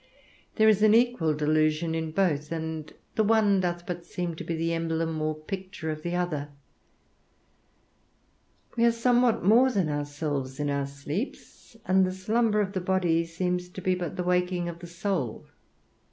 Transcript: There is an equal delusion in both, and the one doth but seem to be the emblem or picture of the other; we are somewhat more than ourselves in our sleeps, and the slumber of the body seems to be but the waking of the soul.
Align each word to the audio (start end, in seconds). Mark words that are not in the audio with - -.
There 0.55 0.67
is 0.67 0.81
an 0.81 0.95
equal 0.95 1.35
delusion 1.35 1.93
in 1.93 2.09
both, 2.09 2.51
and 2.51 2.91
the 3.13 3.23
one 3.23 3.59
doth 3.59 3.85
but 3.85 4.03
seem 4.03 4.33
to 4.37 4.43
be 4.43 4.55
the 4.55 4.73
emblem 4.73 5.21
or 5.21 5.35
picture 5.35 5.91
of 5.91 6.01
the 6.01 6.15
other; 6.15 6.49
we 8.75 8.83
are 8.83 8.91
somewhat 8.91 9.43
more 9.43 9.69
than 9.69 9.89
ourselves 9.89 10.59
in 10.59 10.71
our 10.71 10.87
sleeps, 10.87 11.77
and 11.85 12.03
the 12.03 12.11
slumber 12.11 12.61
of 12.61 12.73
the 12.73 12.81
body 12.81 13.23
seems 13.25 13.69
to 13.69 13.79
be 13.79 13.93
but 13.93 14.15
the 14.15 14.23
waking 14.23 14.67
of 14.67 14.79
the 14.79 14.87
soul. 14.87 15.45